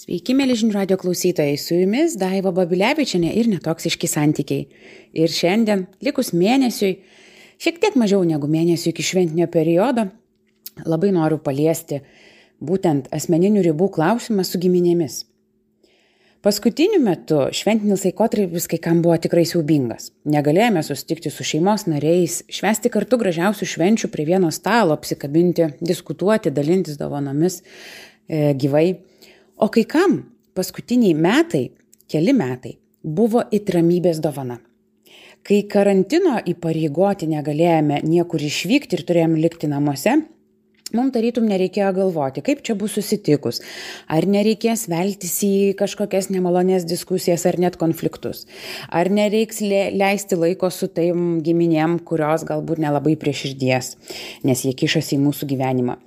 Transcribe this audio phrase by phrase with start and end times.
[0.00, 4.62] Sveiki, mėlyžinių radio klausytojai, su jumis Daiva Babilevičiane ir netoksiški santykiai.
[5.12, 6.94] Ir šiandien, likus mėnesiui,
[7.60, 10.06] šiek tiek mažiau negu mėnesiui iki šventinio periodo,
[10.88, 11.98] labai noriu paliesti
[12.64, 15.18] būtent asmeninių ribų klausimą su giminėmis.
[16.40, 20.14] Paskutiniu metu šventinis laikotarpis kai kam buvo tikrai siaubingas.
[20.24, 26.96] Negalėjome susitikti su šeimos nariais, švesti kartu gražiausių švenčių prie vieno stalo, apsikabinti, diskutuoti, dalintis
[26.96, 28.88] dovanomis e, gyvai.
[29.60, 30.12] O kai kam
[30.56, 31.66] paskutiniai metai,
[32.08, 34.56] keli metai, buvo įtramybės dovana.
[35.44, 40.14] Kai karantino įpareigoti negalėjome niekur išvykti ir turėjom likti namuose,
[40.96, 43.60] mums tarytum nereikėjo galvoti, kaip čia bus susitikus,
[44.10, 48.46] ar nereikės veltis į kažkokias nemalonės diskusijas ar net konfliktus,
[48.88, 53.94] ar nereiks leisti laiko su taim giminėm, kurios galbūt nelabai prie širdies,
[54.46, 55.98] nes jie kišasi į mūsų gyvenimą.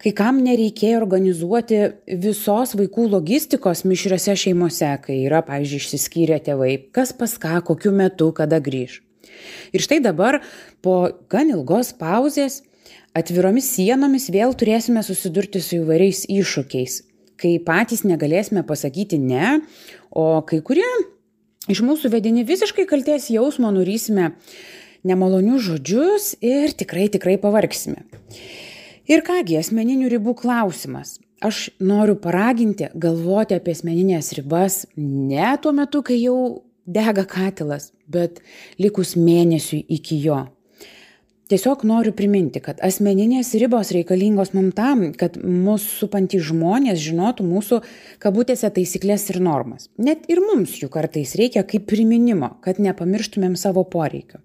[0.00, 1.80] Kai kam nereikėjo organizuoti
[2.22, 8.30] visos vaikų logistikos mišriose šeimose, kai yra, pavyzdžiui, išsiskyrę tėvai, kas pas ką, kokiu metu,
[8.32, 9.02] kada grįž.
[9.76, 10.40] Ir štai dabar
[10.80, 12.62] po gan ilgos pauzės
[13.16, 17.00] atviromis sienomis vėl turėsime susidurti su įvairiais iššūkiais,
[17.40, 19.60] kai patys negalėsime pasakyti ne,
[20.10, 20.86] o kai kurie
[21.70, 24.32] iš mūsų vedini visiškai kalties jausmo nurysime
[25.06, 28.04] nemalonius žodžius ir tikrai tikrai pavargsime.
[29.10, 31.18] Ir kągi, asmeninių ribų klausimas.
[31.40, 36.36] Aš noriu paraginti galvoti apie asmeninės ribas ne tuo metu, kai jau
[36.84, 38.42] dega katilas, bet
[38.78, 40.42] likus mėnesiui iki jo.
[41.50, 47.80] Tiesiog noriu priminti, kad asmeninės ribos reikalingos mums tam, kad mūsų supantys žmonės žinotų mūsų
[48.22, 49.88] kabutėse taisyklės ir normas.
[49.98, 54.38] Net ir mums jų kartais reikia kaip priminimo, kad nepamirštumėm savo poreikio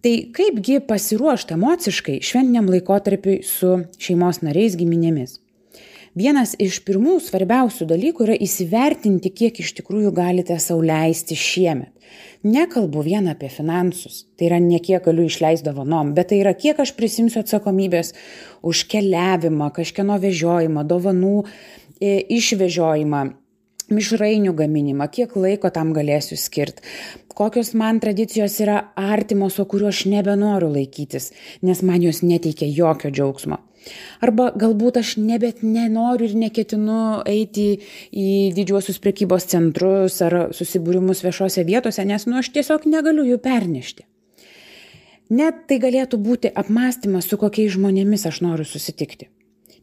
[0.00, 5.36] tai kaipgi pasiruošt emociškai šventiniam laikotarpiui su šeimos nariais giminėmis
[6.18, 11.92] vienas iš pirmų svarbiausių dalykų yra įsivertinti kiek iš tikrųjų galite sau leisti šiemet.
[12.42, 14.24] Nekalbu vien apie finansus.
[14.36, 18.14] Tai yra ne kiek galiu išleist dovanom bet tai yra kiek aš prisiimsiu atsakomybės
[18.66, 23.24] už keliavimą kažkieno vežiojimą dovanų e, išvežiojimą
[23.94, 26.84] mišrainių gaminimą, kiek laiko tam galėsiu skirti,
[27.28, 31.30] kokios man tradicijos yra artimos, o kuriuo aš nebenoriu laikytis,
[31.62, 33.60] nes man jos neteikia jokio džiaugsmo.
[34.20, 37.80] Arba galbūt aš nebet nenoriu ir neketinu eiti
[38.12, 44.04] į didžiuosius prekybos centrus ar susibūrimus viešose vietose, nes nu aš tiesiog negaliu jų pernešti.
[45.30, 49.30] Net tai galėtų būti apmąstymas, su kokiais žmonėmis aš noriu susitikti.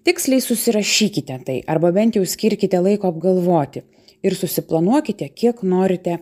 [0.07, 3.84] Tiksliai susirašykite tai arba bent jau skirkite laiko apgalvoti
[4.23, 6.22] ir susiplanuokite, kiek norite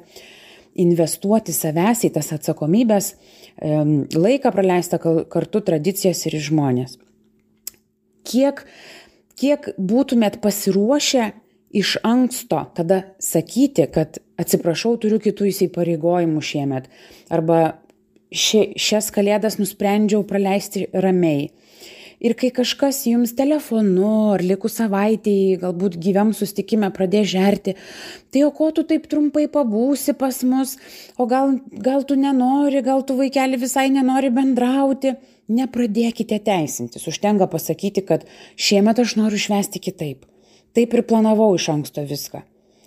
[0.82, 3.14] investuoti savęs į tas atsakomybės,
[4.16, 5.00] laiką praleistą
[5.32, 6.98] kartu, tradicijas ir žmonės.
[8.26, 8.64] Kiek,
[9.40, 11.30] kiek būtumėt pasiruošę
[11.76, 16.90] iš anksto tada sakyti, kad atsiprašau, turiu kitų įsipareigojimų šiemet,
[17.30, 17.78] arba
[18.34, 21.52] šie, šias kalėdas nusprendžiau praleisti ramiai
[22.26, 27.76] ir kai kažkas jums telefonu ar likus savaitei galbūt gyvam susitikime pradės žerti
[28.34, 30.76] tai o ko tu taip trumpai pabūsi pas mus?
[31.18, 31.58] O gal
[31.90, 35.16] gal tu nenori gal tu vaikeli visai nenori bendrauti?
[35.46, 37.06] Nepradėkite teisintis.
[37.06, 38.26] Užtenka pasakyti kad
[38.58, 40.26] šiemet aš noriu švęsti kitaip.
[40.74, 42.42] Taip ir planavau iš anksto viską.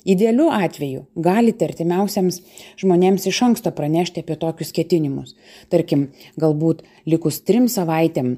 [0.09, 2.41] Idealiu atveju galite artimiausiams
[2.81, 5.35] žmonėms iš anksto pranešti apie tokius ketinimus.
[5.73, 6.09] Tarkim,
[6.41, 8.37] galbūt likus trim savaitėm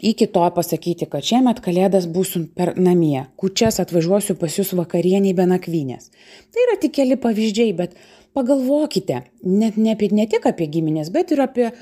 [0.00, 5.48] iki to pasakyti, kad šiemet kalėdas būsiu per namie, kučias atvažiuosiu pas jūs vakarieniai be
[5.50, 6.10] nakvynės.
[6.52, 7.96] Tai yra tik keli pavyzdžiai, bet
[8.36, 11.72] pagalvokite net ne, apie, ne tik apie giminės, bet ir apie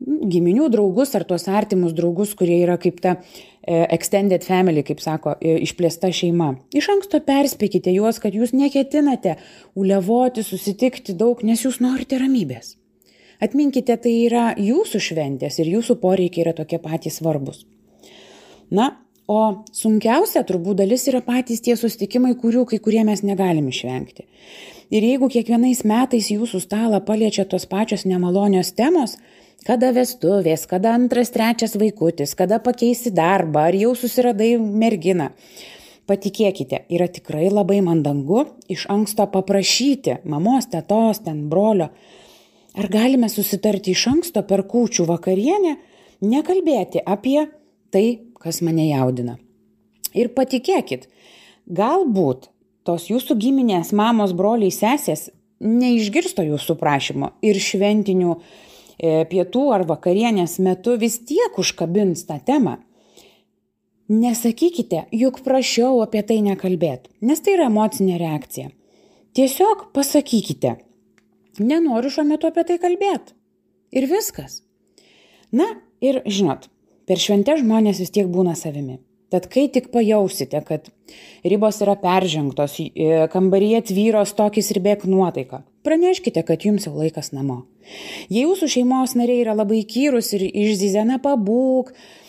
[0.00, 5.36] giminių draugus ar tuos artimus draugus, kurie yra kaip ta e, extended family, kaip sako,
[5.40, 6.52] e, išplėsta šeima.
[6.76, 9.36] Iš anksto perspėkite juos, kad jūs neketinate
[9.74, 12.76] ulevoti, susitikti daug, nes jūs norite ramybės.
[13.42, 17.64] Atminkite, tai yra jūsų šventės ir jūsų poreikiai yra tokie patys svarbus.
[18.72, 18.90] Na,
[19.28, 24.26] o sunkiausia turbūt dalis yra patys tie sustikimai, kurių kai kurie mes negalim išvengti.
[24.94, 29.16] Ir jeigu kiekvienais metais jūsų stalą paliečia tos pačios nemalonios temos,
[29.66, 35.32] kada vestuvės, kada antras, trečias vaikutis, kada pakeisi darbą, ar jau susiradai merginą,
[36.06, 41.88] Patikėkite, yra tikrai labai mandangu iš anksto paprašyti mamos, tetos, ten brolio,
[42.76, 45.76] Ar galime susitarti iš anksto per kūčių vakarienę,
[46.20, 47.46] nekalbėti apie
[47.92, 48.06] tai,
[48.40, 49.38] kas mane jaudina.
[50.16, 51.08] Ir patikėkit,
[51.66, 52.50] galbūt
[52.86, 55.30] tos jūsų giminės, mamos, broliai, sesės
[55.60, 62.78] neišgirsto jūsų prašymo ir šventinių e, pietų ar vakarienės metu vis tiek užkabins tą temą.
[64.12, 68.68] Nesakykite, juk prašiau apie tai nekalbėti, nes tai yra emocinė reakcija.
[69.34, 70.76] Tiesiog pasakykite,
[71.62, 73.34] nenoriu šiuo metu apie tai kalbėti.
[73.96, 74.60] Ir viskas.
[75.54, 75.66] Na
[76.02, 76.66] ir žinot,
[77.06, 78.98] per šventę žmonės vis tiek būna savimi.
[79.30, 80.86] Tad kai tik pajausite, kad
[81.42, 82.76] ribos yra peržengtos,
[83.32, 87.64] kambaryje tvyros tokis ir bėg nuotaika, praneškite, kad jums jau laikas namo.
[88.30, 92.25] Jei jūsų šeimos nariai yra labai kyrus ir išzizena pabūk, e,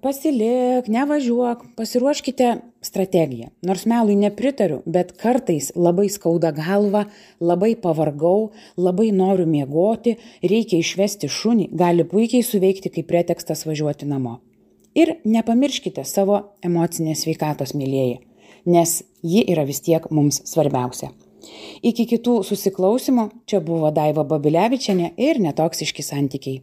[0.00, 3.50] pasilik, nevažiuok, pasiruoškite strategiją.
[3.62, 7.06] Nors melui nepritariu, bet kartais labai skauda galva,
[7.40, 14.38] labai pavargau, labai noriu miegoti, reikia išvesti šunį, gali puikiai suveikti kaip pretekstas važiuoti namo.
[14.96, 18.18] Ir nepamirškite savo emocinės sveikatos, mylėjai,
[18.66, 21.12] nes ji yra vis tiek mums svarbiausia.
[21.84, 26.62] Iki kitų susiklausimų čia buvo Daiva Babilevičiane ir netoksiški santykiai.